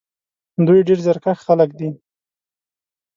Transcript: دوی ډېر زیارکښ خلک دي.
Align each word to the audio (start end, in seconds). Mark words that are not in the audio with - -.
دوی 0.67 0.79
ډېر 0.87 0.99
زیارکښ 1.05 1.37
خلک 1.47 1.69
دي. 1.79 1.89